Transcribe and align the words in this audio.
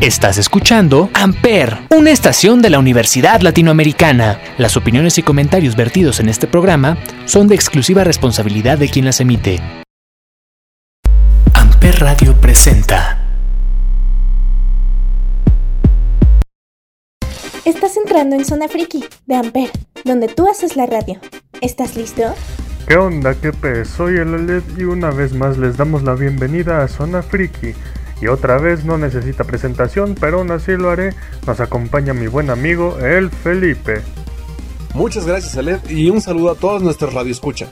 Estás 0.00 0.38
escuchando 0.38 1.10
Amper, 1.12 1.76
una 1.90 2.12
estación 2.12 2.62
de 2.62 2.70
la 2.70 2.78
Universidad 2.78 3.40
Latinoamericana. 3.40 4.40
Las 4.56 4.76
opiniones 4.76 5.18
y 5.18 5.24
comentarios 5.24 5.74
vertidos 5.74 6.20
en 6.20 6.28
este 6.28 6.46
programa 6.46 6.98
son 7.24 7.48
de 7.48 7.56
exclusiva 7.56 8.04
responsabilidad 8.04 8.78
de 8.78 8.88
quien 8.88 9.06
las 9.06 9.20
emite. 9.20 9.60
Amper 11.52 11.98
Radio 11.98 12.40
presenta. 12.40 13.24
Estás 17.64 17.96
entrando 17.96 18.36
en 18.36 18.44
Zona 18.44 18.68
Friki 18.68 19.04
de 19.26 19.34
Amper, 19.34 19.68
donde 20.04 20.28
tú 20.28 20.48
haces 20.48 20.76
la 20.76 20.86
radio. 20.86 21.18
¿Estás 21.60 21.96
listo? 21.96 22.22
¿Qué 22.86 22.96
onda? 22.96 23.34
¿Qué 23.34 23.52
pez? 23.52 23.88
Soy 23.88 24.14
el 24.14 24.32
Aled 24.32 24.62
y 24.78 24.84
una 24.84 25.10
vez 25.10 25.34
más 25.34 25.58
les 25.58 25.76
damos 25.76 26.04
la 26.04 26.14
bienvenida 26.14 26.84
a 26.84 26.88
Zona 26.88 27.20
Friki 27.20 27.74
y 28.20 28.26
otra 28.26 28.58
vez 28.58 28.84
no 28.84 28.98
necesita 28.98 29.44
presentación, 29.44 30.14
pero 30.18 30.38
aún 30.38 30.50
así 30.50 30.72
lo 30.72 30.90
haré. 30.90 31.14
Nos 31.46 31.60
acompaña 31.60 32.14
mi 32.14 32.26
buen 32.26 32.50
amigo, 32.50 32.98
el 32.98 33.30
Felipe. 33.30 34.02
Muchas 34.94 35.26
gracias, 35.26 35.56
Aled, 35.56 35.88
y 35.88 36.10
un 36.10 36.20
saludo 36.20 36.50
a 36.50 36.54
todos 36.54 36.82
nuestros 36.82 37.14
radioescuchas. 37.14 37.70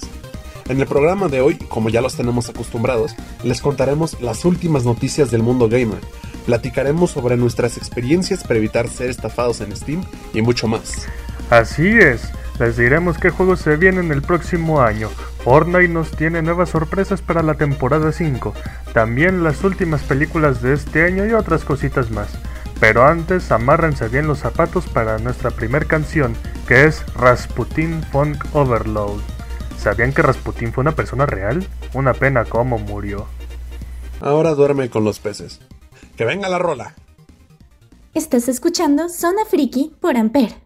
En 0.69 0.81
el 0.81 0.87
programa 0.87 1.29
de 1.29 1.41
hoy, 1.41 1.57
como 1.57 1.89
ya 1.89 2.01
los 2.01 2.17
tenemos 2.17 2.49
acostumbrados, 2.49 3.15
les 3.45 3.61
contaremos 3.61 4.21
las 4.21 4.45
últimas 4.45 4.85
noticias 4.85 5.31
del 5.31 5.43
mundo 5.43 5.69
gamer. 5.69 6.01
Platicaremos 6.45 7.11
sobre 7.11 7.37
nuestras 7.37 7.77
experiencias 7.77 8.43
para 8.43 8.59
evitar 8.59 8.89
ser 8.89 9.11
estafados 9.11 9.61
en 9.61 9.77
Steam 9.77 10.05
y 10.35 10.43
mucho 10.43 10.67
más. 10.67 11.07
Así 11.51 11.87
es, 11.87 12.31
les 12.59 12.77
diremos 12.77 13.19
qué 13.19 13.31
juegos 13.31 13.61
se 13.61 13.77
vienen 13.77 14.11
el 14.11 14.23
próximo 14.23 14.81
año. 14.81 15.09
Fortnite 15.47 15.87
nos 15.87 16.11
tiene 16.11 16.43
nuevas 16.43 16.71
sorpresas 16.71 17.23
para 17.23 17.41
la 17.41 17.55
temporada 17.55 18.11
5, 18.11 18.53
también 18.93 19.45
las 19.45 19.63
últimas 19.63 20.03
películas 20.03 20.61
de 20.61 20.73
este 20.73 21.05
año 21.05 21.25
y 21.25 21.35
otras 21.35 21.65
cositas 21.65 22.11
más. 22.11 22.31
Pero 22.81 23.07
antes, 23.07 23.53
amárrense 23.53 24.09
bien 24.09 24.27
los 24.27 24.41
zapatos 24.41 24.89
para 24.89 25.19
nuestra 25.19 25.53
primer 25.53 25.87
canción, 25.87 26.35
que 26.67 26.87
es 26.87 27.05
Rasputin 27.15 28.03
Funk 28.11 28.45
Overload. 28.55 29.21
¿Sabían 29.79 30.13
que 30.13 30.23
Rasputin 30.23 30.73
fue 30.73 30.83
una 30.83 30.97
persona 30.97 31.27
real? 31.27 31.65
Una 31.95 32.13
pena 32.13 32.45
cómo 32.45 32.79
murió. 32.79 33.29
Ahora 34.21 34.57
duerme 34.57 34.91
con 34.91 35.05
los 35.05 35.21
peces. 35.21 35.61
¡Que 36.17 36.25
venga 36.25 36.49
la 36.49 36.59
rola! 36.59 36.97
Estás 38.15 38.49
escuchando 38.49 39.09
Zona 39.09 39.45
Friki 39.49 39.95
por 40.01 40.17
Amper. 40.17 40.66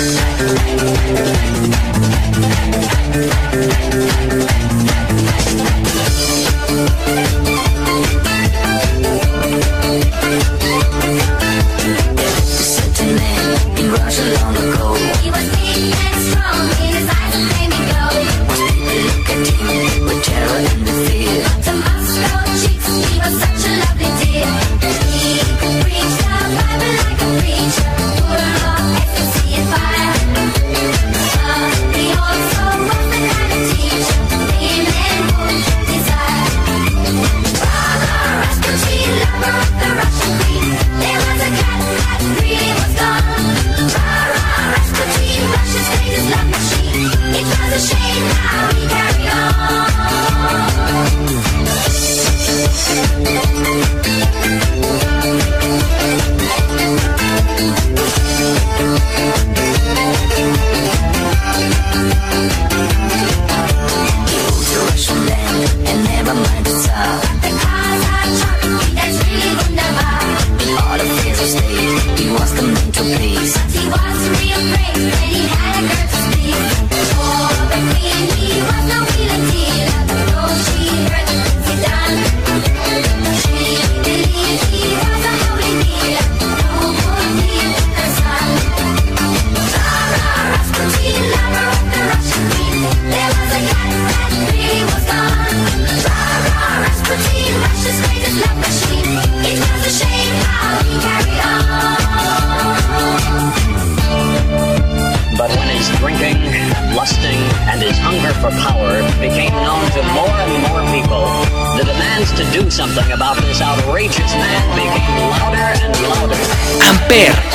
So 117.11 117.50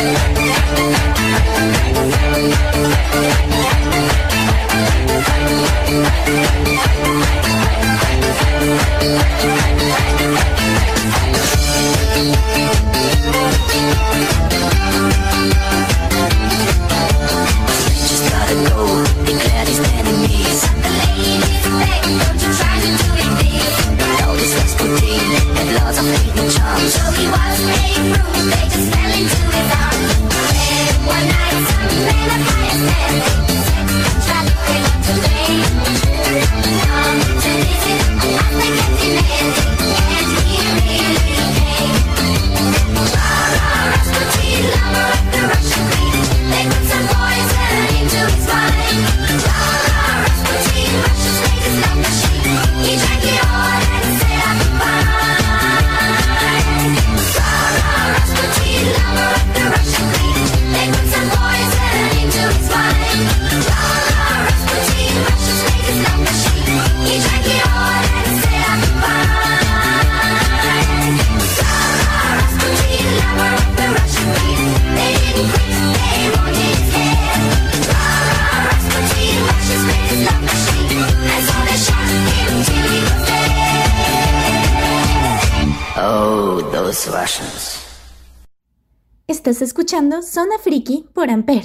Estás 89.47 89.63
escuchando 89.63 90.23
Zona 90.23 90.59
Friki 90.61 91.07
por 91.15 91.31
Amper. 91.31 91.63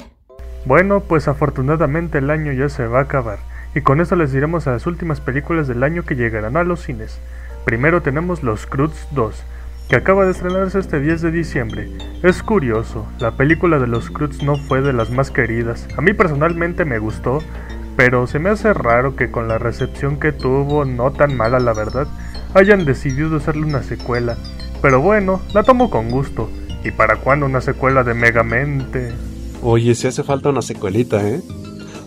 Bueno, 0.66 1.00
pues 1.00 1.26
afortunadamente 1.26 2.18
el 2.18 2.30
año 2.30 2.52
ya 2.52 2.68
se 2.68 2.86
va 2.86 3.00
a 3.00 3.02
acabar. 3.02 3.40
Y 3.74 3.80
con 3.80 4.00
eso 4.00 4.14
les 4.14 4.30
diremos 4.30 4.68
a 4.68 4.70
las 4.70 4.86
últimas 4.86 5.20
películas 5.20 5.66
del 5.66 5.82
año 5.82 6.04
que 6.04 6.14
llegarán 6.14 6.56
a 6.56 6.62
los 6.62 6.80
cines. 6.82 7.18
Primero 7.64 8.00
tenemos 8.00 8.44
Los 8.44 8.66
Cruz 8.66 8.92
2, 9.10 9.34
que 9.88 9.96
acaba 9.96 10.24
de 10.24 10.30
estrenarse 10.30 10.78
este 10.78 11.00
10 11.00 11.22
de 11.22 11.30
diciembre. 11.32 11.90
Es 12.22 12.44
curioso, 12.44 13.04
la 13.18 13.36
película 13.36 13.80
de 13.80 13.88
Los 13.88 14.10
Cruz 14.10 14.44
no 14.44 14.58
fue 14.58 14.80
de 14.80 14.92
las 14.92 15.10
más 15.10 15.32
queridas. 15.32 15.88
A 15.98 16.02
mí 16.02 16.12
personalmente 16.12 16.84
me 16.84 17.00
gustó, 17.00 17.40
pero 17.96 18.28
se 18.28 18.38
me 18.38 18.50
hace 18.50 18.72
raro 18.72 19.16
que 19.16 19.32
con 19.32 19.48
la 19.48 19.58
recepción 19.58 20.20
que 20.20 20.30
tuvo, 20.30 20.84
no 20.84 21.10
tan 21.10 21.36
mala 21.36 21.58
la 21.58 21.74
verdad, 21.74 22.06
hayan 22.54 22.84
decidido 22.84 23.38
hacerle 23.38 23.66
una 23.66 23.82
secuela. 23.82 24.36
Pero 24.80 25.00
bueno, 25.00 25.40
la 25.52 25.64
tomo 25.64 25.90
con 25.90 26.10
gusto. 26.10 26.48
¿Y 26.84 26.90
para 26.90 27.16
cuándo 27.16 27.46
una 27.46 27.60
secuela 27.60 28.02
de 28.02 28.14
Megamente? 28.14 29.12
Oye, 29.62 29.94
si 29.94 30.08
hace 30.08 30.24
falta 30.24 30.48
una 30.48 30.62
secuelita, 30.62 31.28
¿eh? 31.28 31.40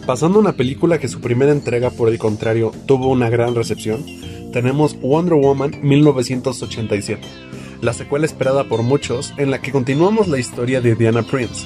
Pasando 0.05 0.37
una 0.37 0.53
película 0.53 0.99
que 0.99 1.07
su 1.07 1.21
primera 1.21 1.51
entrega, 1.51 1.89
por 1.89 2.09
el 2.09 2.17
contrario, 2.17 2.71
tuvo 2.85 3.09
una 3.09 3.29
gran 3.29 3.55
recepción, 3.55 4.05
tenemos 4.51 4.99
Wonder 4.99 5.35
Woman 5.35 5.79
1987, 5.81 7.21
la 7.81 7.93
secuela 7.93 8.25
esperada 8.25 8.65
por 8.65 8.83
muchos, 8.83 9.33
en 9.37 9.49
la 9.49 9.61
que 9.61 9.71
continuamos 9.71 10.27
la 10.27 10.39
historia 10.39 10.81
de 10.81 10.95
Diana 10.95 11.23
Prince. 11.23 11.65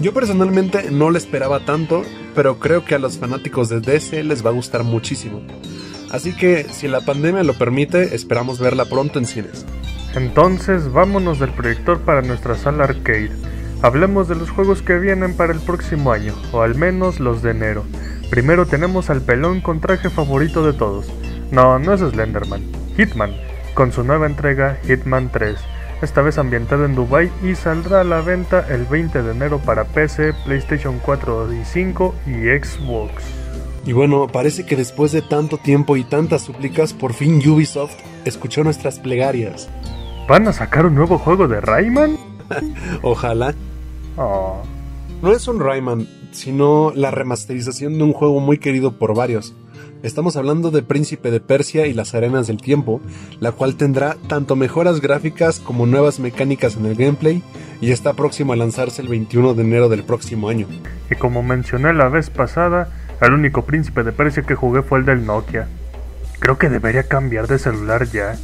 Yo 0.00 0.12
personalmente 0.12 0.90
no 0.90 1.10
la 1.10 1.18
esperaba 1.18 1.64
tanto, 1.64 2.02
pero 2.34 2.58
creo 2.58 2.84
que 2.84 2.94
a 2.94 2.98
los 2.98 3.16
fanáticos 3.16 3.70
de 3.70 3.80
DC 3.80 4.22
les 4.24 4.44
va 4.44 4.50
a 4.50 4.54
gustar 4.54 4.84
muchísimo. 4.84 5.40
Así 6.10 6.36
que, 6.36 6.64
si 6.70 6.86
la 6.86 7.00
pandemia 7.00 7.42
lo 7.42 7.54
permite, 7.54 8.14
esperamos 8.14 8.58
verla 8.58 8.84
pronto 8.84 9.18
en 9.18 9.24
cines. 9.24 9.64
Entonces, 10.16 10.90
vámonos 10.90 11.38
del 11.38 11.50
proyector 11.50 12.00
para 12.00 12.22
nuestra 12.22 12.56
sala 12.56 12.84
arcade. 12.84 13.30
Hablemos 13.82 14.28
de 14.28 14.34
los 14.34 14.50
juegos 14.50 14.80
que 14.80 14.98
vienen 14.98 15.36
para 15.36 15.52
el 15.52 15.60
próximo 15.60 16.10
año, 16.10 16.34
o 16.52 16.62
al 16.62 16.74
menos 16.74 17.20
los 17.20 17.42
de 17.42 17.50
enero. 17.50 17.84
Primero 18.30 18.64
tenemos 18.64 19.10
al 19.10 19.20
pelón 19.20 19.60
con 19.60 19.80
traje 19.80 20.08
favorito 20.08 20.66
de 20.66 20.72
todos. 20.72 21.06
No, 21.50 21.78
no 21.78 21.92
es 21.92 22.00
Slenderman, 22.00 22.62
Hitman, 22.96 23.36
con 23.74 23.92
su 23.92 24.02
nueva 24.04 24.26
entrega 24.26 24.78
Hitman 24.86 25.30
3, 25.30 25.58
esta 26.02 26.22
vez 26.22 26.38
ambientada 26.38 26.86
en 26.86 26.94
Dubai 26.94 27.30
y 27.42 27.54
saldrá 27.54 28.00
a 28.00 28.04
la 28.04 28.22
venta 28.22 28.66
el 28.68 28.84
20 28.84 29.22
de 29.22 29.30
enero 29.32 29.58
para 29.58 29.84
PC, 29.84 30.32
PlayStation 30.44 30.98
4 30.98 31.52
y 31.52 31.64
5 31.64 32.14
y 32.26 32.30
Xbox. 32.58 33.12
Y 33.84 33.92
bueno, 33.92 34.26
parece 34.26 34.66
que 34.66 34.76
después 34.76 35.12
de 35.12 35.22
tanto 35.22 35.58
tiempo 35.58 35.96
y 35.96 36.04
tantas 36.04 36.42
súplicas, 36.42 36.92
por 36.92 37.12
fin 37.12 37.40
Ubisoft 37.48 37.94
escuchó 38.24 38.64
nuestras 38.64 38.98
plegarias. 38.98 39.68
¿Van 40.28 40.48
a 40.48 40.52
sacar 40.52 40.86
un 40.86 40.96
nuevo 40.96 41.18
juego 41.18 41.46
de 41.46 41.60
Rayman? 41.60 42.18
Ojalá. 43.02 43.54
Oh. 44.16 44.60
No 45.22 45.30
es 45.30 45.46
un 45.46 45.60
Rayman, 45.60 46.08
sino 46.32 46.92
la 46.96 47.12
remasterización 47.12 47.96
de 47.96 48.02
un 48.02 48.12
juego 48.12 48.40
muy 48.40 48.58
querido 48.58 48.98
por 48.98 49.14
varios. 49.14 49.54
Estamos 50.02 50.36
hablando 50.36 50.72
de 50.72 50.82
Príncipe 50.82 51.30
de 51.30 51.38
Persia 51.38 51.86
y 51.86 51.94
las 51.94 52.14
Arenas 52.14 52.48
del 52.48 52.60
Tiempo, 52.60 53.00
la 53.38 53.52
cual 53.52 53.76
tendrá 53.76 54.16
tanto 54.28 54.56
mejoras 54.56 55.00
gráficas 55.00 55.60
como 55.60 55.86
nuevas 55.86 56.18
mecánicas 56.18 56.76
en 56.76 56.86
el 56.86 56.96
gameplay 56.96 57.42
y 57.80 57.92
está 57.92 58.12
próximo 58.14 58.52
a 58.52 58.56
lanzarse 58.56 59.02
el 59.02 59.08
21 59.08 59.54
de 59.54 59.62
enero 59.62 59.88
del 59.88 60.02
próximo 60.02 60.48
año. 60.48 60.66
Y 61.08 61.14
como 61.14 61.44
mencioné 61.44 61.92
la 61.92 62.08
vez 62.08 62.30
pasada, 62.30 62.88
el 63.20 63.32
único 63.32 63.64
Príncipe 63.64 64.02
de 64.02 64.10
Persia 64.12 64.42
que 64.42 64.56
jugué 64.56 64.82
fue 64.82 64.98
el 64.98 65.04
del 65.04 65.24
Nokia. 65.24 65.68
Creo 66.40 66.58
que 66.58 66.68
debería 66.68 67.04
cambiar 67.04 67.46
de 67.46 67.60
celular 67.60 68.06
ya. 68.10 68.36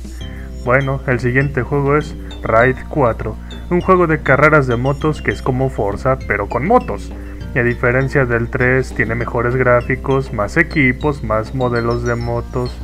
Bueno, 0.64 1.00
el 1.09 1.19
siguiente 1.19 1.62
juego 1.62 1.97
es 1.97 2.14
Ride 2.44 2.85
4, 2.88 3.37
un 3.70 3.81
juego 3.81 4.06
de 4.06 4.23
carreras 4.23 4.69
de 4.69 4.76
motos 4.76 5.20
que 5.20 5.32
es 5.32 5.43
como 5.43 5.70
Forza, 5.70 6.19
pero 6.29 6.49
con 6.49 6.67
motos. 6.67 7.12
Y 7.53 7.59
a 7.59 7.64
diferencia 7.64 8.26
del 8.26 8.49
3, 8.49 8.94
tiene 8.94 9.17
mejores 9.17 9.56
gráficos, 9.56 10.32
más 10.32 10.56
equipos, 10.56 11.25
más 11.25 11.55
modelos 11.56 12.05
de 12.05 12.14
motos, 12.14 12.76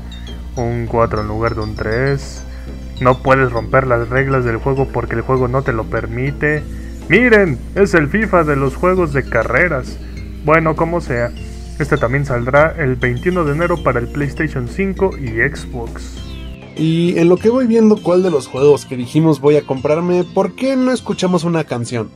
un 0.57 0.87
4 0.87 1.21
en 1.21 1.29
lugar 1.29 1.55
de 1.55 1.61
un 1.61 1.77
3. 1.77 2.45
No 3.01 3.23
puedes 3.23 3.53
romper 3.53 3.87
las 3.87 4.09
reglas 4.09 4.45
del 4.45 4.57
juego 4.57 4.89
porque 4.89 5.15
el 5.15 5.23
juego 5.23 5.47
no 5.47 5.63
te 5.63 5.73
lo 5.73 5.85
permite. 5.85 6.65
Miren, 7.09 7.59
es 7.77 7.95
el 7.95 8.09
FIFA 8.09 8.43
de 8.43 8.57
los 8.57 8.75
juegos 8.75 9.13
de 9.13 9.23
carreras. 9.23 9.99
Bueno, 10.45 10.75
como 10.75 11.01
sea, 11.01 11.31
este 11.79 11.97
también 11.97 12.27
saldrá 12.27 12.75
el 12.77 12.97
21 12.97 13.45
de 13.45 13.53
enero 13.53 13.83
para 13.85 14.01
el 14.01 14.09
PlayStation 14.09 14.67
5 14.67 15.13
y 15.17 15.29
Xbox. 15.49 16.28
Y 16.79 17.19
en 17.19 17.29
lo 17.29 17.37
que 17.37 17.51
voy 17.51 17.67
viendo 17.67 17.97
cuál 17.97 18.23
de 18.23 18.31
los 18.31 18.47
juegos 18.47 18.87
que 18.87 18.97
dijimos 18.97 19.41
voy 19.41 19.57
a 19.57 19.67
comprarme, 19.67 20.23
¿por 20.23 20.55
qué 20.55 20.77
no 20.77 20.93
escuchamos 20.93 21.43
una 21.45 21.65
canción? 21.65 22.11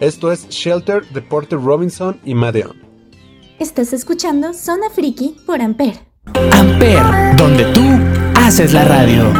Esto 0.00 0.30
es 0.30 0.48
Shelter 0.48 1.06
de 1.08 1.20
Porter 1.20 1.60
Robinson 1.60 2.20
y 2.24 2.34
Madeon. 2.34 2.76
Estás 3.58 3.92
escuchando 3.92 4.52
Zona 4.54 4.90
Friki 4.90 5.36
por 5.46 5.60
Amper. 5.60 5.98
Amper, 6.52 7.02
donde 7.36 7.64
tú 7.72 7.82
haces 8.36 8.72
la 8.72 8.84
radio. 8.84 9.32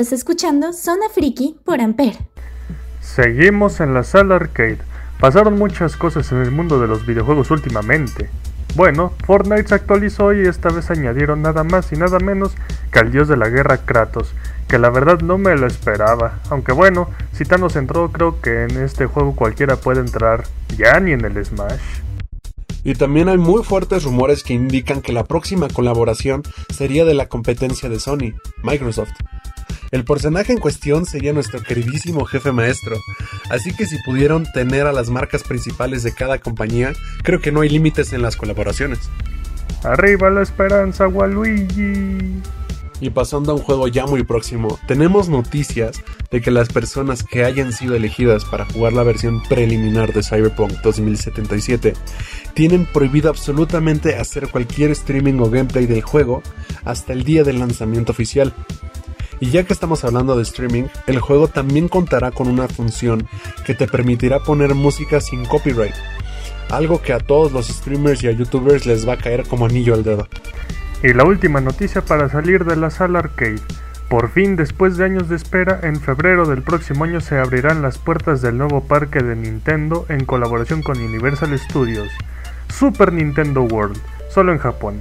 Estás 0.00 0.14
escuchando 0.14 0.72
Zona 0.72 1.10
Friki 1.12 1.56
por 1.62 1.82
Amper. 1.82 2.16
Seguimos 3.02 3.80
en 3.80 3.92
la 3.92 4.02
sala 4.02 4.36
arcade. 4.36 4.78
Pasaron 5.20 5.58
muchas 5.58 5.94
cosas 5.98 6.32
en 6.32 6.38
el 6.38 6.50
mundo 6.50 6.80
de 6.80 6.88
los 6.88 7.04
videojuegos 7.04 7.50
últimamente. 7.50 8.30
Bueno, 8.76 9.12
Fortnite 9.26 9.68
se 9.68 9.74
actualizó 9.74 10.32
y 10.32 10.48
esta 10.48 10.70
vez 10.70 10.90
añadieron 10.90 11.42
nada 11.42 11.64
más 11.64 11.92
y 11.92 11.96
nada 11.96 12.18
menos 12.18 12.52
que 12.90 12.98
al 12.98 13.12
dios 13.12 13.28
de 13.28 13.36
la 13.36 13.50
guerra 13.50 13.84
Kratos, 13.84 14.32
que 14.68 14.78
la 14.78 14.88
verdad 14.88 15.20
no 15.20 15.36
me 15.36 15.54
lo 15.54 15.66
esperaba. 15.66 16.40
Aunque 16.48 16.72
bueno, 16.72 17.10
si 17.34 17.44
Thanos 17.44 17.76
entró, 17.76 18.10
creo 18.10 18.40
que 18.40 18.64
en 18.64 18.82
este 18.82 19.04
juego 19.04 19.36
cualquiera 19.36 19.76
puede 19.76 20.00
entrar, 20.00 20.44
ya 20.78 20.98
ni 20.98 21.12
en 21.12 21.26
el 21.26 21.44
Smash. 21.44 21.78
Y 22.84 22.94
también 22.94 23.28
hay 23.28 23.36
muy 23.36 23.62
fuertes 23.64 24.04
rumores 24.04 24.44
que 24.44 24.54
indican 24.54 25.02
que 25.02 25.12
la 25.12 25.24
próxima 25.24 25.68
colaboración 25.68 26.42
sería 26.70 27.04
de 27.04 27.12
la 27.12 27.28
competencia 27.28 27.90
de 27.90 28.00
Sony, 28.00 28.32
Microsoft. 28.62 29.10
El 29.90 30.04
personaje 30.04 30.52
en 30.52 30.60
cuestión 30.60 31.04
sería 31.04 31.32
nuestro 31.32 31.60
queridísimo 31.62 32.24
jefe 32.24 32.52
maestro, 32.52 32.96
así 33.50 33.74
que 33.74 33.86
si 33.86 33.96
pudieron 34.04 34.46
tener 34.52 34.86
a 34.86 34.92
las 34.92 35.10
marcas 35.10 35.42
principales 35.42 36.04
de 36.04 36.14
cada 36.14 36.38
compañía, 36.38 36.92
creo 37.24 37.40
que 37.40 37.50
no 37.50 37.62
hay 37.62 37.70
límites 37.70 38.12
en 38.12 38.22
las 38.22 38.36
colaboraciones. 38.36 39.00
Arriba 39.82 40.30
la 40.30 40.42
esperanza, 40.42 41.08
Waluigi. 41.08 42.40
Y 43.00 43.10
pasando 43.10 43.50
a 43.50 43.54
un 43.56 43.62
juego 43.62 43.88
ya 43.88 44.06
muy 44.06 44.22
próximo, 44.22 44.78
tenemos 44.86 45.28
noticias 45.28 46.02
de 46.30 46.40
que 46.40 46.50
las 46.50 46.68
personas 46.68 47.24
que 47.24 47.44
hayan 47.44 47.72
sido 47.72 47.96
elegidas 47.96 48.44
para 48.44 48.66
jugar 48.66 48.92
la 48.92 49.02
versión 49.02 49.42
preliminar 49.48 50.12
de 50.12 50.22
Cyberpunk 50.22 50.72
2077 50.84 51.94
tienen 52.54 52.86
prohibido 52.86 53.30
absolutamente 53.30 54.16
hacer 54.16 54.48
cualquier 54.48 54.90
streaming 54.90 55.40
o 55.40 55.50
gameplay 55.50 55.86
del 55.86 56.02
juego 56.02 56.42
hasta 56.84 57.12
el 57.12 57.24
día 57.24 57.42
del 57.42 57.58
lanzamiento 57.58 58.12
oficial. 58.12 58.54
Y 59.40 59.50
ya 59.50 59.64
que 59.64 59.72
estamos 59.72 60.04
hablando 60.04 60.36
de 60.36 60.42
streaming, 60.42 60.84
el 61.06 61.18
juego 61.18 61.48
también 61.48 61.88
contará 61.88 62.30
con 62.30 62.46
una 62.46 62.68
función 62.68 63.26
que 63.64 63.74
te 63.74 63.88
permitirá 63.88 64.40
poner 64.40 64.74
música 64.74 65.18
sin 65.20 65.46
copyright. 65.46 65.94
Algo 66.68 67.00
que 67.00 67.14
a 67.14 67.20
todos 67.20 67.50
los 67.50 67.68
streamers 67.68 68.22
y 68.22 68.28
a 68.28 68.32
youtubers 68.32 68.84
les 68.84 69.08
va 69.08 69.14
a 69.14 69.18
caer 69.18 69.48
como 69.48 69.64
anillo 69.64 69.94
al 69.94 70.04
dedo. 70.04 70.28
Y 71.02 71.14
la 71.14 71.24
última 71.24 71.62
noticia 71.62 72.02
para 72.02 72.28
salir 72.28 72.66
de 72.66 72.76
la 72.76 72.90
sala 72.90 73.20
arcade. 73.20 73.62
Por 74.10 74.28
fin, 74.30 74.56
después 74.56 74.98
de 74.98 75.04
años 75.04 75.30
de 75.30 75.36
espera, 75.36 75.80
en 75.84 76.00
febrero 76.00 76.46
del 76.46 76.62
próximo 76.62 77.04
año 77.04 77.20
se 77.20 77.38
abrirán 77.38 77.80
las 77.80 77.96
puertas 77.96 78.42
del 78.42 78.58
nuevo 78.58 78.82
parque 78.82 79.20
de 79.20 79.36
Nintendo 79.36 80.04
en 80.10 80.26
colaboración 80.26 80.82
con 80.82 81.00
Universal 81.00 81.58
Studios, 81.58 82.08
Super 82.68 83.12
Nintendo 83.12 83.62
World, 83.62 83.98
solo 84.28 84.52
en 84.52 84.58
Japón 84.58 85.00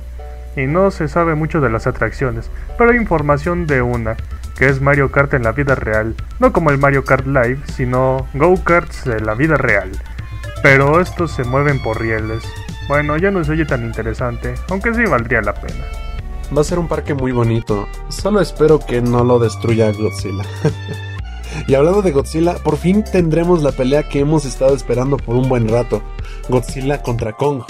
y 0.60 0.68
no 0.68 0.92
se 0.92 1.08
sabe 1.08 1.36
mucho 1.36 1.62
de 1.62 1.70
las 1.70 1.88
atracciones, 1.88 2.51
pero 2.78 2.92
hay 2.92 2.98
información 2.98 3.66
de 3.66 3.82
una, 3.82 4.18
que 4.58 4.68
es 4.68 4.82
Mario 4.82 5.12
Kart 5.12 5.34
en 5.34 5.44
la 5.44 5.54
vida 5.54 5.75
real, 5.75 6.16
no 6.39 6.51
como 6.51 6.70
el 6.70 6.78
Mario 6.78 7.06
Kart 7.06 7.25
Live, 7.25 7.60
sino 7.74 8.28
go-karts 8.34 9.06
de 9.06 9.22
la 9.22 9.34
vida 9.34 9.56
real. 9.56 9.92
Pero 10.62 11.00
estos 11.00 11.32
se 11.32 11.46
mueven 11.46 11.82
por 11.82 12.01
rieles. 12.01 12.44
Bueno, 12.89 13.16
ya 13.18 13.32
no 13.32 13.44
se 13.44 13.54
oye 13.54 13.66
tan 13.66 13.86
interesante, 13.86 14.56
aunque 14.70 14.94
sí 14.94 15.04
valdría 15.04 15.42
la 15.42 15.54
pena. 15.54 15.86
Va 16.56 16.62
a 16.62 16.66
ser 16.66 16.80
un 16.80 16.88
parque 16.88 17.13
muy 17.13 17.32
bonito, 17.32 17.88
solo 18.10 18.42
espero 18.42 18.80
que 18.80 19.01
no 19.01 19.24
lo 19.24 19.39
destruya 19.39 19.92
Godzilla. 19.92 20.44
y 21.68 21.75
hablando 21.75 22.01
de 22.01 22.12
Godzilla, 22.12 22.56
por 22.56 22.78
fin 22.78 23.04
tendremos 23.04 23.63
la 23.63 23.72
pelea 23.72 24.10
que 24.10 24.20
hemos 24.20 24.44
estado 24.46 24.75
esperando 24.75 25.18
por 25.18 25.36
un 25.36 25.48
buen 25.48 25.70
rato, 25.70 26.01
Godzilla 26.50 27.01
contra 27.01 27.34
Kong. 27.34 27.63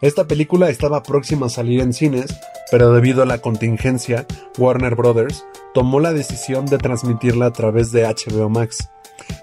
Esta 0.00 0.26
película 0.26 0.70
estaba 0.70 1.02
próxima 1.02 1.46
a 1.46 1.50
salir 1.50 1.80
en 1.80 1.92
cines, 1.92 2.34
pero 2.70 2.90
debido 2.92 3.22
a 3.22 3.26
la 3.26 3.38
contingencia, 3.38 4.24
Warner 4.56 4.94
Brothers 4.94 5.44
tomó 5.74 6.00
la 6.00 6.14
decisión 6.14 6.64
de 6.64 6.78
transmitirla 6.78 7.46
a 7.46 7.52
través 7.52 7.92
de 7.92 8.04
HBO 8.04 8.48
Max. 8.48 8.88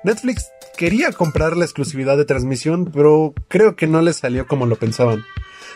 Netflix 0.03 0.49
quería 0.75 1.11
comprar 1.11 1.55
la 1.55 1.65
exclusividad 1.65 2.17
de 2.17 2.25
transmisión, 2.25 2.89
pero 2.91 3.35
creo 3.47 3.75
que 3.75 3.85
no 3.85 4.01
le 4.01 4.13
salió 4.13 4.47
como 4.47 4.65
lo 4.65 4.77
pensaban. 4.77 5.23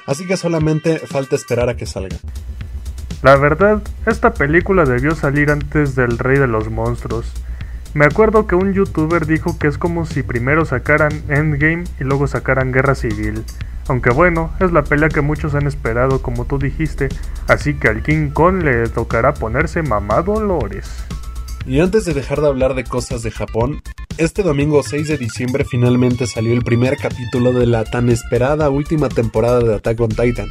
Así 0.08 0.26
que 0.26 0.36
solamente 0.36 0.98
falta 0.98 1.36
esperar 1.36 1.70
a 1.70 1.78
que 1.78 1.86
salga. 1.86 2.18
La 3.22 3.36
verdad, 3.36 3.84
esta 4.08 4.34
película 4.34 4.86
debió 4.86 5.14
salir 5.14 5.52
antes 5.52 5.96
del 5.96 6.18
Rey 6.18 6.40
de 6.40 6.48
los 6.48 6.72
Monstruos. 6.72 7.32
Me 7.94 8.06
acuerdo 8.06 8.48
que 8.48 8.56
un 8.56 8.74
youtuber 8.74 9.28
dijo 9.28 9.60
que 9.60 9.68
es 9.68 9.78
como 9.78 10.08
si 10.08 10.24
primero 10.24 10.66
sacaran 10.66 11.22
Endgame 11.30 11.84
y 12.00 12.04
luego 12.04 12.26
sacaran 12.26 12.72
Guerra 12.72 12.96
Civil. 12.96 13.44
Aunque 13.92 14.10
bueno, 14.10 14.54
es 14.62 14.72
la 14.72 14.86
pelea 14.86 15.10
que 15.10 15.20
muchos 15.20 15.54
han 15.54 15.68
esperado 15.68 16.22
como 16.22 16.46
tú 16.46 16.58
dijiste, 16.58 17.10
así 17.50 17.74
que 17.74 17.90
al 17.90 18.02
King 18.02 18.30
Kong 18.30 18.64
le 18.64 18.88
tocará 18.88 19.34
ponerse 19.34 19.82
mamá 19.82 20.22
Dolores. 20.22 21.04
Y 21.66 21.82
antes 21.82 22.06
de 22.06 22.14
dejar 22.14 22.40
de 22.40 22.48
hablar 22.48 22.74
de 22.74 22.86
cosas 22.86 23.22
de 23.22 23.32
Japón, 23.32 23.82
este 24.18 24.44
domingo 24.44 24.82
6 24.82 25.10
de 25.10 25.18
diciembre 25.18 25.66
finalmente 25.66 26.26
salió 26.26 26.54
el 26.54 26.62
primer 26.62 26.96
capítulo 26.96 27.52
de 27.52 27.66
la 27.66 27.84
tan 27.84 28.10
esperada 28.10 28.70
última 28.70 29.10
temporada 29.10 29.60
de 29.60 29.76
Attack 29.76 30.00
on 30.00 30.08
Titan. 30.08 30.48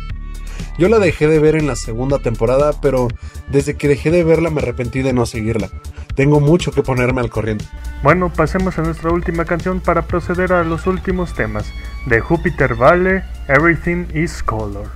Yo 0.80 0.88
la 0.88 0.99
dejé 0.99 1.28
de 1.28 1.38
ver 1.38 1.56
en 1.56 1.66
la 1.66 1.76
segunda 1.76 2.20
temporada, 2.20 2.72
pero 2.80 3.08
desde 3.49 3.76
que 3.76 3.87
dejé 3.87 4.10
de 4.10 4.25
verla 4.25 4.49
me 4.49 4.62
arrepentí 4.62 5.02
de 5.02 5.12
no 5.12 5.26
seguirla. 5.26 5.68
Tengo 6.14 6.40
mucho 6.40 6.72
que 6.72 6.82
ponerme 6.82 7.20
al 7.20 7.28
corriente. 7.28 7.66
Bueno, 8.02 8.32
pasemos 8.32 8.78
a 8.78 8.82
nuestra 8.82 9.12
última 9.12 9.44
canción 9.44 9.80
para 9.80 10.06
proceder 10.06 10.54
a 10.54 10.64
los 10.64 10.87
últimos 10.87 11.34
temas. 11.34 11.70
De 12.06 12.20
Júpiter 12.20 12.76
Vale, 12.76 13.25
Everything 13.46 14.06
is 14.14 14.42
Color. 14.42 14.88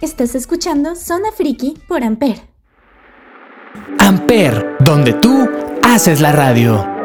Estás 0.00 0.34
escuchando 0.34 0.96
Zona 0.96 1.30
Friki 1.30 1.76
por 1.86 2.02
Amper. 2.02 2.40
Amper, 3.98 4.76
donde 4.80 5.12
tú 5.12 5.46
haces 5.82 6.22
la 6.22 6.32
radio. 6.32 6.95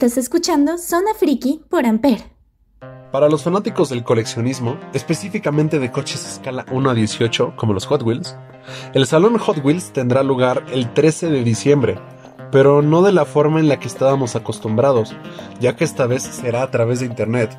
Estás 0.00 0.16
escuchando 0.16 0.78
Zona 0.78 1.12
Friki 1.12 1.60
por 1.68 1.84
Amper. 1.84 2.22
Para 3.12 3.28
los 3.28 3.42
fanáticos 3.42 3.90
del 3.90 4.02
coleccionismo, 4.02 4.78
específicamente 4.94 5.78
de 5.78 5.92
coches 5.92 6.24
a 6.24 6.28
escala 6.30 6.64
1 6.70 6.88
a 6.88 6.94
18, 6.94 7.52
como 7.54 7.74
los 7.74 7.84
Hot 7.84 8.02
Wheels, 8.02 8.34
el 8.94 9.06
Salón 9.06 9.36
Hot 9.36 9.62
Wheels 9.62 9.92
tendrá 9.92 10.22
lugar 10.22 10.64
el 10.72 10.90
13 10.94 11.28
de 11.28 11.44
diciembre, 11.44 11.98
pero 12.50 12.80
no 12.80 13.02
de 13.02 13.12
la 13.12 13.26
forma 13.26 13.60
en 13.60 13.68
la 13.68 13.78
que 13.78 13.88
estábamos 13.88 14.36
acostumbrados, 14.36 15.14
ya 15.60 15.76
que 15.76 15.84
esta 15.84 16.06
vez 16.06 16.22
será 16.22 16.62
a 16.62 16.70
través 16.70 17.00
de 17.00 17.04
Internet. 17.04 17.54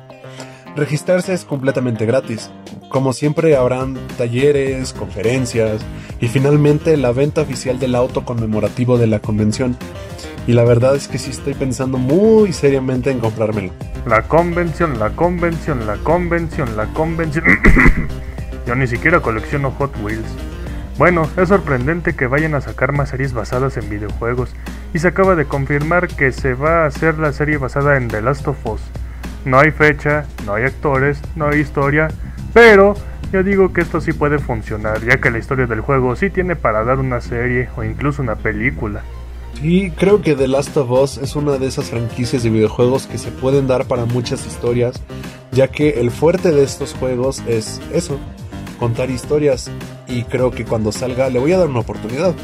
Registrarse 0.74 1.34
es 1.34 1.44
completamente 1.44 2.06
gratis. 2.06 2.50
Como 2.88 3.12
siempre 3.12 3.54
habrán 3.54 3.96
talleres, 4.18 4.92
conferencias 4.94 5.80
y 6.20 6.26
finalmente 6.26 6.96
la 6.96 7.12
venta 7.12 7.42
oficial 7.42 7.78
del 7.78 7.94
auto 7.94 8.24
conmemorativo 8.24 8.98
de 8.98 9.06
la 9.06 9.20
convención, 9.20 9.76
y 10.46 10.52
la 10.52 10.64
verdad 10.64 10.96
es 10.96 11.08
que 11.08 11.18
sí 11.18 11.30
estoy 11.30 11.54
pensando 11.54 11.98
muy 11.98 12.52
seriamente 12.52 13.10
en 13.10 13.20
comprármelo. 13.20 13.72
La 14.06 14.22
convención, 14.22 14.98
la 14.98 15.10
convención, 15.10 15.86
la 15.86 15.96
convención, 15.98 16.76
la 16.76 16.86
convención. 16.86 17.44
Yo 18.66 18.74
ni 18.74 18.86
siquiera 18.86 19.20
colecciono 19.20 19.70
Hot 19.72 19.94
Wheels. 20.02 20.26
Bueno, 20.98 21.28
es 21.36 21.48
sorprendente 21.48 22.14
que 22.14 22.26
vayan 22.26 22.54
a 22.54 22.60
sacar 22.60 22.92
más 22.92 23.10
series 23.10 23.32
basadas 23.32 23.76
en 23.76 23.88
videojuegos 23.88 24.54
y 24.92 24.98
se 24.98 25.08
acaba 25.08 25.34
de 25.36 25.46
confirmar 25.46 26.08
que 26.08 26.32
se 26.32 26.54
va 26.54 26.84
a 26.84 26.86
hacer 26.86 27.18
la 27.18 27.32
serie 27.32 27.56
basada 27.56 27.96
en 27.96 28.08
The 28.08 28.22
Last 28.22 28.46
of 28.48 28.66
Us. 28.66 28.82
No 29.44 29.58
hay 29.58 29.70
fecha, 29.70 30.26
no 30.44 30.54
hay 30.54 30.64
actores, 30.64 31.20
no 31.34 31.48
hay 31.48 31.60
historia, 31.60 32.08
pero 32.52 32.94
yo 33.32 33.42
digo 33.42 33.72
que 33.72 33.80
esto 33.80 34.00
sí 34.00 34.12
puede 34.12 34.38
funcionar, 34.38 35.00
ya 35.02 35.18
que 35.18 35.30
la 35.30 35.38
historia 35.38 35.66
del 35.66 35.80
juego 35.80 36.14
sí 36.14 36.30
tiene 36.30 36.56
para 36.56 36.84
dar 36.84 36.98
una 36.98 37.20
serie 37.20 37.68
o 37.76 37.82
incluso 37.82 38.22
una 38.22 38.36
película. 38.36 39.02
Y 39.60 39.90
creo 39.90 40.22
que 40.22 40.34
The 40.34 40.48
Last 40.48 40.76
of 40.76 40.90
Us 40.90 41.18
es 41.18 41.36
una 41.36 41.58
de 41.58 41.66
esas 41.66 41.90
franquicias 41.90 42.42
de 42.42 42.50
videojuegos 42.50 43.06
que 43.06 43.18
se 43.18 43.30
pueden 43.30 43.66
dar 43.66 43.86
para 43.86 44.06
muchas 44.06 44.46
historias, 44.46 45.00
ya 45.52 45.68
que 45.68 46.00
el 46.00 46.10
fuerte 46.10 46.50
de 46.50 46.64
estos 46.64 46.94
juegos 46.94 47.42
es 47.46 47.80
eso, 47.92 48.18
contar 48.78 49.10
historias, 49.10 49.70
y 50.08 50.24
creo 50.24 50.50
que 50.50 50.64
cuando 50.64 50.90
salga 50.90 51.28
le 51.28 51.38
voy 51.38 51.52
a 51.52 51.58
dar 51.58 51.68
una 51.68 51.80
oportunidad. 51.80 52.34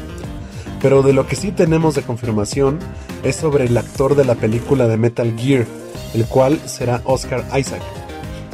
Pero 0.81 1.01
de 1.01 1.11
lo 1.11 1.27
que 1.27 1.35
sí 1.35 1.51
tenemos 1.51 1.95
de 1.95 2.03
confirmación 2.03 2.79
es 3.23 3.35
sobre 3.35 3.65
el 3.65 3.77
actor 3.77 4.15
de 4.15 4.23
la 4.23 4.35
película 4.35 4.87
de 4.87 4.95
Metal 4.95 5.33
Gear, 5.37 5.65
el 6.13 6.25
cual 6.25 6.59
será 6.65 7.01
Oscar 7.03 7.45
Isaac, 7.57 7.81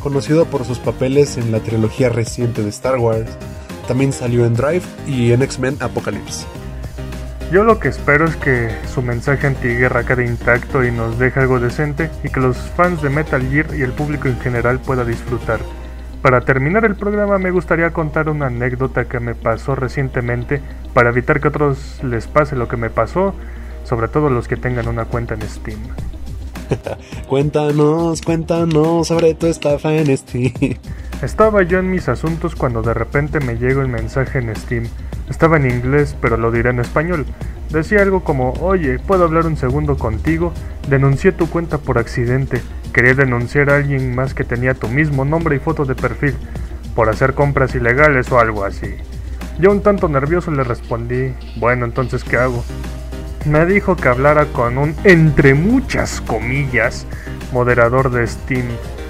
conocido 0.01 0.45
por 0.45 0.65
sus 0.65 0.79
papeles 0.79 1.37
en 1.37 1.51
la 1.51 1.59
trilogía 1.59 2.09
reciente 2.09 2.63
de 2.63 2.69
Star 2.69 2.97
Wars, 2.97 3.29
también 3.87 4.11
salió 4.11 4.45
en 4.45 4.55
Drive 4.55 4.83
y 5.07 5.31
en 5.31 5.43
X-Men 5.43 5.77
Apocalypse. 5.79 6.45
Yo 7.51 7.63
lo 7.63 7.79
que 7.79 7.89
espero 7.89 8.25
es 8.25 8.35
que 8.35 8.69
su 8.91 9.03
mensaje 9.03 9.45
antiguerra 9.45 10.03
quede 10.03 10.25
intacto 10.25 10.83
y 10.83 10.91
nos 10.91 11.19
deje 11.19 11.41
algo 11.41 11.59
decente 11.59 12.09
y 12.23 12.29
que 12.29 12.39
los 12.39 12.57
fans 12.57 13.01
de 13.03 13.09
Metal 13.09 13.41
Gear 13.49 13.67
y 13.77 13.83
el 13.83 13.91
público 13.91 14.27
en 14.27 14.39
general 14.39 14.79
pueda 14.79 15.05
disfrutar. 15.05 15.59
Para 16.23 16.41
terminar 16.41 16.85
el 16.85 16.95
programa 16.95 17.37
me 17.37 17.51
gustaría 17.51 17.91
contar 17.91 18.29
una 18.29 18.47
anécdota 18.47 19.05
que 19.05 19.19
me 19.19 19.35
pasó 19.35 19.75
recientemente 19.75 20.59
para 20.95 21.09
evitar 21.09 21.39
que 21.39 21.47
a 21.47 21.49
otros 21.49 22.03
les 22.03 22.25
pase 22.25 22.55
lo 22.55 22.67
que 22.67 22.77
me 22.77 22.89
pasó, 22.89 23.35
sobre 23.83 24.07
todo 24.07 24.31
los 24.31 24.47
que 24.47 24.57
tengan 24.57 24.87
una 24.87 25.05
cuenta 25.05 25.35
en 25.35 25.43
Steam. 25.43 25.79
cuéntanos, 27.29 28.23
cuéntanos 28.23 29.07
sobre 29.07 29.35
tu 29.35 29.45
estafa 29.45 29.93
en 29.93 30.17
Steam. 30.17 30.79
Estaba 31.21 31.61
yo 31.61 31.77
en 31.77 31.91
mis 31.91 32.09
asuntos 32.09 32.55
cuando 32.55 32.81
de 32.81 32.95
repente 32.95 33.39
me 33.39 33.55
llegó 33.55 33.81
el 33.81 33.87
mensaje 33.87 34.39
en 34.39 34.55
Steam 34.55 34.87
estaba 35.29 35.57
en 35.57 35.69
inglés, 35.69 36.15
pero 36.21 36.37
lo 36.37 36.51
diré 36.51 36.69
en 36.69 36.79
español. 36.79 37.25
Decía 37.69 38.01
algo 38.01 38.23
como, 38.23 38.53
oye, 38.61 38.99
¿puedo 38.99 39.23
hablar 39.23 39.45
un 39.47 39.57
segundo 39.57 39.97
contigo? 39.97 40.53
Denuncié 40.89 41.31
tu 41.31 41.49
cuenta 41.49 41.77
por 41.77 41.97
accidente. 41.97 42.61
Quería 42.93 43.13
denunciar 43.13 43.69
a 43.69 43.77
alguien 43.77 44.15
más 44.15 44.33
que 44.33 44.43
tenía 44.43 44.73
tu 44.73 44.87
mismo 44.87 45.25
nombre 45.25 45.55
y 45.55 45.59
foto 45.59 45.85
de 45.85 45.95
perfil, 45.95 46.35
por 46.95 47.09
hacer 47.09 47.33
compras 47.33 47.75
ilegales 47.75 48.31
o 48.31 48.39
algo 48.39 48.63
así. 48.63 48.95
Yo 49.59 49.71
un 49.71 49.81
tanto 49.81 50.07
nervioso 50.07 50.51
le 50.51 50.63
respondí, 50.63 51.33
bueno, 51.57 51.85
entonces 51.85 52.23
¿qué 52.23 52.37
hago? 52.37 52.63
Me 53.45 53.65
dijo 53.65 53.95
que 53.95 54.07
hablara 54.07 54.45
con 54.45 54.77
un, 54.77 54.95
entre 55.03 55.53
muchas 55.53 56.21
comillas, 56.21 57.05
moderador 57.51 58.11
de 58.11 58.25
Steam 58.27 58.65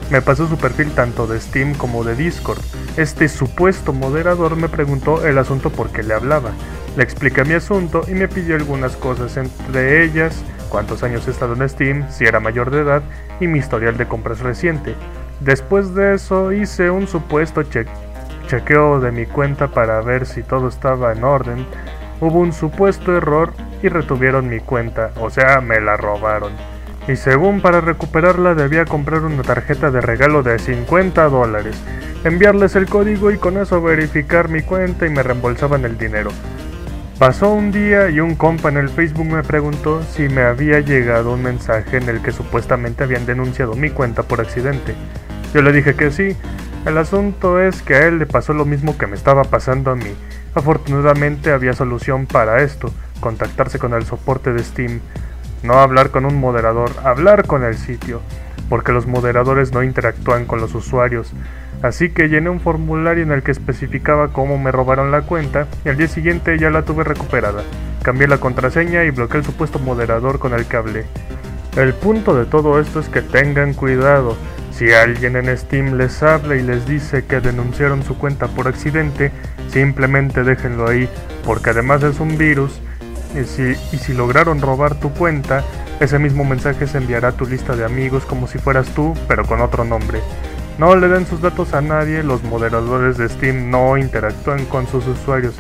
me 0.10 0.22
pasó 0.22 0.48
su 0.48 0.58
perfil 0.58 0.92
tanto 0.92 1.26
de 1.28 1.40
Steam 1.40 1.74
como 1.76 2.04
de 2.04 2.16
Discord. 2.16 2.60
Este 2.98 3.28
supuesto 3.28 3.92
moderador 3.92 4.56
me 4.56 4.70
preguntó 4.70 5.26
el 5.26 5.38
asunto 5.38 5.70
por 5.70 5.90
qué 5.90 6.04
le 6.04 6.14
hablaba. 6.14 6.52
Le 6.96 7.04
expliqué 7.04 7.44
mi 7.44 7.54
asunto 7.54 8.04
y 8.08 8.12
me 8.12 8.28
pidió 8.28 8.56
algunas 8.56 8.96
cosas, 8.96 9.36
entre 9.38 10.04
ellas 10.04 10.44
cuántos 10.70 11.04
años 11.04 11.28
he 11.28 11.32
estado 11.32 11.54
en 11.54 11.68
Steam, 11.68 12.06
si 12.12 12.26
era 12.26 12.40
mayor 12.40 12.70
de 12.70 12.82
edad 12.82 13.02
y 13.40 13.48
mi 13.48 13.60
historial 13.60 13.98
de 13.98 14.08
compras 14.08 14.40
reciente. 14.40 14.96
Después 15.40 15.96
de 15.96 16.16
eso 16.16 16.52
hice 16.52 16.90
un 16.90 17.08
supuesto 17.08 17.64
chequeo 18.48 19.00
de 19.00 19.12
mi 19.12 19.26
cuenta 19.26 19.68
para 19.68 20.02
ver 20.02 20.26
si 20.26 20.44
todo 20.44 20.68
estaba 20.68 21.12
en 21.12 21.24
orden, 21.24 21.66
hubo 22.22 22.40
un 22.40 22.54
supuesto 22.54 23.16
error 23.16 23.54
y 23.82 23.90
retuvieron 23.90 24.48
mi 24.48 24.60
cuenta, 24.60 25.12
o 25.20 25.30
sea, 25.30 25.62
me 25.62 25.82
la 25.82 25.98
robaron. 25.98 26.54
Y 27.08 27.16
según 27.16 27.62
para 27.62 27.82
recuperarla 27.82 28.56
debía 28.56 28.86
comprar 28.86 29.24
una 29.24 29.44
tarjeta 29.44 29.92
de 29.92 30.02
regalo 30.02 30.42
de 30.42 30.58
50 30.58 31.30
dólares, 31.30 31.76
enviarles 32.24 32.76
el 32.76 32.88
código 32.88 33.32
y 33.32 33.38
con 33.38 33.58
eso 33.58 33.82
verificar 33.82 34.50
mi 34.50 34.62
cuenta 34.62 35.06
y 35.06 35.10
me 35.10 35.22
reembolsaban 35.22 35.86
el 35.86 35.98
dinero. 35.98 36.32
Pasó 37.20 37.50
un 37.50 37.72
día 37.72 38.10
y 38.10 38.20
un 38.20 38.36
compa 38.36 38.68
en 38.68 38.78
el 38.78 38.90
Facebook 38.90 39.28
me 39.28 39.42
preguntó 39.42 40.04
si 40.04 40.28
me 40.28 40.42
había 40.42 40.82
llegado 40.82 41.34
un 41.34 41.44
mensaje 41.44 41.96
en 41.98 42.10
el 42.10 42.22
que 42.22 42.34
supuestamente 42.34 43.06
habían 43.06 43.26
denunciado 43.26 43.74
mi 43.76 43.90
cuenta 43.90 44.24
por 44.24 44.42
accidente. 44.42 44.96
Yo 45.54 45.62
le 45.62 45.72
dije 45.72 45.96
que 45.96 46.12
sí. 46.12 46.36
El 46.86 46.98
asunto 46.98 47.62
es 47.62 47.82
que 47.82 47.96
a 47.96 48.08
él 48.08 48.20
le 48.20 48.26
pasó 48.26 48.54
lo 48.54 48.66
mismo 48.66 48.98
que 48.98 49.08
me 49.08 49.16
estaba 49.16 49.44
pasando 49.46 49.92
a 49.92 49.96
mí. 49.96 50.14
Afortunadamente 50.54 51.52
había 51.52 51.72
solución 51.72 52.26
para 52.26 52.62
esto, 52.62 52.92
contactarse 53.22 53.80
con 53.80 53.94
el 53.94 54.06
soporte 54.06 54.52
de 54.52 54.62
Steam. 54.62 55.00
No 55.66 55.80
hablar 55.80 56.12
con 56.12 56.26
un 56.26 56.40
moderador, 56.40 56.92
hablar 57.04 57.48
con 57.48 57.64
el 57.64 57.76
sitio, 57.76 58.22
porque 58.70 58.92
los 58.92 59.08
moderadores 59.08 59.74
no 59.74 59.82
interactúan 59.82 60.46
con 60.46 60.62
los 60.62 60.76
usuarios. 60.76 61.34
Así 61.82 62.10
que 62.10 62.28
llené 62.30 62.52
un 62.52 62.60
formulario 62.60 63.24
en 63.24 63.32
el 63.32 63.42
que 63.42 63.50
especificaba 63.50 64.28
cómo 64.28 64.60
me 64.60 64.72
robaron 64.72 65.10
la 65.10 65.24
cuenta 65.24 65.66
y 65.84 65.90
al 65.90 65.98
día 65.98 66.08
siguiente 66.08 66.60
ya 66.60 66.70
la 66.70 66.84
tuve 66.84 67.04
recuperada. 67.04 67.64
Cambié 68.04 68.28
la 68.28 68.38
contraseña 68.38 69.06
y 69.06 69.10
bloqueé 69.10 69.40
el 69.40 69.46
supuesto 69.46 69.80
moderador 69.80 70.38
con 70.38 70.54
el 70.54 70.68
que 70.68 70.78
hablé. 70.78 71.06
El 71.76 71.96
punto 71.96 72.36
de 72.36 72.46
todo 72.46 72.80
esto 72.80 73.00
es 73.00 73.10
que 73.10 73.24
tengan 73.24 73.74
cuidado. 73.74 74.38
Si 74.70 74.94
alguien 74.94 75.36
en 75.36 75.58
Steam 75.58 75.98
les 75.98 76.22
habla 76.22 76.58
y 76.58 76.62
les 76.62 76.86
dice 76.86 77.26
que 77.26 77.40
denunciaron 77.40 78.04
su 78.04 78.20
cuenta 78.20 78.46
por 78.50 78.68
accidente, 78.68 79.32
simplemente 79.70 80.44
déjenlo 80.44 80.88
ahí, 80.88 81.10
porque 81.44 81.72
además 81.72 82.04
es 82.04 82.20
un 82.20 82.38
virus 82.38 82.80
y 83.40 83.46
si, 83.46 83.76
y 83.96 83.98
si 83.98 84.14
lograron 84.14 84.62
robar 84.62 85.00
tu 85.00 85.12
cuenta, 85.12 85.64
ese 86.00 86.20
mismo 86.20 86.44
mensaje 86.44 86.88
se 86.88 86.98
enviará 86.98 87.30
a 87.30 87.32
tu 87.32 87.46
lista 87.46 87.76
de 87.76 87.86
amigos 87.86 88.26
como 88.26 88.48
si 88.48 88.58
fueras 88.58 88.88
tú, 88.90 89.14
pero 89.28 89.46
con 89.46 89.62
otro 89.62 89.84
nombre. 89.86 90.22
No 90.78 90.96
le 90.96 91.08
den 91.08 91.26
sus 91.26 91.42
datos 91.42 91.74
a 91.74 91.82
nadie, 91.82 92.22
los 92.22 92.44
moderadores 92.44 93.18
de 93.18 93.30
Steam 93.30 93.70
no 93.70 93.98
interactúan 93.98 94.66
con 94.66 94.88
sus 94.88 95.08
usuarios. 95.08 95.56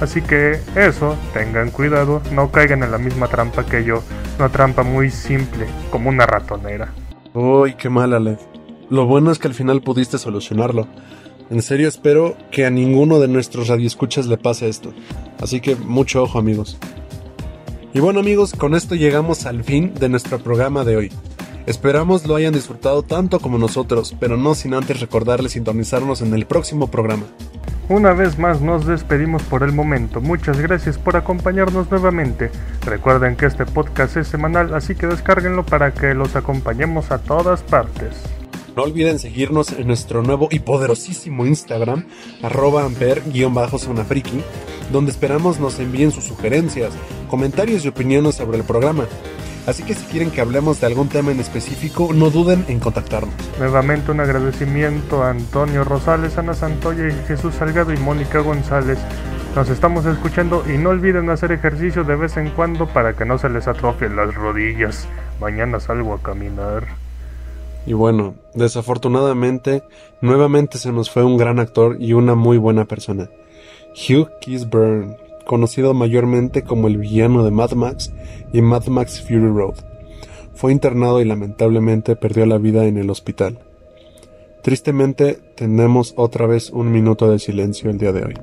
Así 0.00 0.22
que 0.22 0.60
eso, 0.76 1.16
tengan 1.34 1.70
cuidado, 1.70 2.22
no 2.32 2.50
caigan 2.50 2.82
en 2.82 2.92
la 2.92 2.98
misma 2.98 3.26
trampa 3.26 3.66
que 3.66 3.84
yo, 3.84 4.02
una 4.38 4.48
trampa 4.48 4.82
muy 4.82 5.10
simple, 5.10 5.66
como 5.90 6.08
una 6.08 6.24
ratonera. 6.24 6.92
Uy, 7.34 7.74
qué 7.74 7.90
mal, 7.90 8.14
Ale. 8.14 8.38
Lo 8.88 9.06
bueno 9.06 9.30
es 9.30 9.38
que 9.38 9.48
al 9.48 9.54
final 9.54 9.82
pudiste 9.82 10.18
solucionarlo. 10.18 10.86
En 11.50 11.62
serio 11.62 11.88
espero 11.88 12.36
que 12.52 12.64
a 12.64 12.70
ninguno 12.70 13.18
de 13.18 13.26
nuestros 13.26 13.66
radioescuchas 13.66 14.26
le 14.26 14.38
pase 14.38 14.68
esto. 14.68 14.92
Así 15.40 15.60
que 15.60 15.74
mucho 15.74 16.22
ojo 16.22 16.38
amigos. 16.38 16.78
Y 17.92 17.98
bueno 17.98 18.20
amigos, 18.20 18.54
con 18.54 18.76
esto 18.76 18.94
llegamos 18.94 19.46
al 19.46 19.64
fin 19.64 19.92
de 19.94 20.08
nuestro 20.08 20.38
programa 20.38 20.84
de 20.84 20.96
hoy. 20.96 21.12
Esperamos 21.66 22.24
lo 22.24 22.36
hayan 22.36 22.52
disfrutado 22.52 23.02
tanto 23.02 23.40
como 23.40 23.58
nosotros, 23.58 24.14
pero 24.20 24.36
no 24.36 24.54
sin 24.54 24.74
antes 24.74 25.00
recordarles 25.00 25.52
sintonizarnos 25.52 26.22
en 26.22 26.32
el 26.32 26.46
próximo 26.46 26.86
programa. 26.88 27.24
Una 27.88 28.12
vez 28.12 28.38
más 28.38 28.60
nos 28.60 28.86
despedimos 28.86 29.42
por 29.42 29.64
el 29.64 29.72
momento. 29.72 30.20
Muchas 30.20 30.60
gracias 30.60 30.98
por 30.98 31.16
acompañarnos 31.16 31.90
nuevamente. 31.90 32.52
Recuerden 32.86 33.34
que 33.34 33.46
este 33.46 33.66
podcast 33.66 34.16
es 34.16 34.28
semanal, 34.28 34.72
así 34.72 34.94
que 34.94 35.08
descárguenlo 35.08 35.66
para 35.66 35.92
que 35.92 36.14
los 36.14 36.36
acompañemos 36.36 37.10
a 37.10 37.18
todas 37.18 37.62
partes. 37.62 38.14
No 38.76 38.84
olviden 38.84 39.18
seguirnos 39.18 39.72
en 39.72 39.86
nuestro 39.88 40.22
nuevo 40.22 40.48
y 40.50 40.60
poderosísimo 40.60 41.44
Instagram, 41.44 42.06
arroba 42.42 42.84
amper-zonafriki, 42.84 44.42
donde 44.92 45.10
esperamos 45.10 45.58
nos 45.58 45.78
envíen 45.80 46.12
sus 46.12 46.24
sugerencias, 46.24 46.92
comentarios 47.28 47.84
y 47.84 47.88
opiniones 47.88 48.36
sobre 48.36 48.58
el 48.58 48.64
programa. 48.64 49.06
Así 49.66 49.82
que 49.82 49.94
si 49.94 50.04
quieren 50.06 50.30
que 50.30 50.40
hablemos 50.40 50.80
de 50.80 50.86
algún 50.86 51.08
tema 51.08 51.32
en 51.32 51.40
específico, 51.40 52.10
no 52.14 52.30
duden 52.30 52.64
en 52.68 52.80
contactarnos. 52.80 53.34
Nuevamente 53.58 54.10
un 54.10 54.20
agradecimiento 54.20 55.22
a 55.22 55.30
Antonio 55.30 55.84
Rosales, 55.84 56.38
Ana 56.38 56.54
Santoya 56.54 57.08
y 57.08 57.26
Jesús 57.26 57.54
Salgado 57.56 57.92
y 57.92 57.98
Mónica 57.98 58.40
González. 58.40 58.98
Nos 59.54 59.68
estamos 59.68 60.06
escuchando 60.06 60.64
y 60.72 60.78
no 60.78 60.90
olviden 60.90 61.28
hacer 61.28 61.52
ejercicio 61.52 62.04
de 62.04 62.16
vez 62.16 62.36
en 62.36 62.50
cuando 62.50 62.86
para 62.86 63.14
que 63.14 63.24
no 63.24 63.36
se 63.36 63.50
les 63.50 63.66
atrofien 63.66 64.16
las 64.16 64.34
rodillas. 64.34 65.06
Mañana 65.40 65.80
salgo 65.80 66.14
a 66.14 66.22
caminar. 66.22 67.09
Y 67.86 67.92
bueno, 67.92 68.34
desafortunadamente, 68.54 69.82
nuevamente 70.20 70.78
se 70.78 70.92
nos 70.92 71.10
fue 71.10 71.24
un 71.24 71.36
gran 71.36 71.58
actor 71.58 71.96
y 72.00 72.12
una 72.12 72.34
muy 72.34 72.58
buena 72.58 72.84
persona. 72.84 73.30
Hugh 73.94 74.28
Keysburn, 74.40 75.16
conocido 75.46 75.94
mayormente 75.94 76.62
como 76.62 76.88
el 76.88 76.98
villano 76.98 77.44
de 77.44 77.50
Mad 77.50 77.72
Max 77.72 78.12
y 78.52 78.60
Mad 78.62 78.86
Max 78.86 79.20
Fury 79.22 79.48
Road. 79.48 79.74
Fue 80.54 80.72
internado 80.72 81.20
y 81.20 81.24
lamentablemente 81.24 82.16
perdió 82.16 82.44
la 82.46 82.58
vida 82.58 82.86
en 82.86 82.98
el 82.98 83.10
hospital. 83.10 83.58
Tristemente, 84.62 85.38
tenemos 85.56 86.12
otra 86.16 86.46
vez 86.46 86.70
un 86.70 86.92
minuto 86.92 87.30
de 87.30 87.38
silencio 87.38 87.90
el 87.90 87.98
día 87.98 88.12
de 88.12 88.24
hoy. 88.24 88.34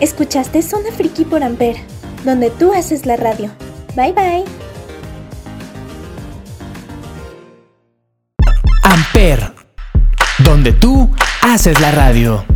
Escuchaste 0.00 0.62
Zona 0.62 0.90
Friki 0.96 1.26
por 1.26 1.42
Amper, 1.42 1.76
donde 2.24 2.48
tú 2.48 2.72
haces 2.72 3.04
la 3.04 3.16
radio. 3.16 3.50
Bye 3.94 4.12
bye. 4.12 4.44
Amper, 8.82 9.52
donde 10.38 10.72
tú 10.72 11.10
haces 11.42 11.78
la 11.80 11.90
radio. 11.90 12.49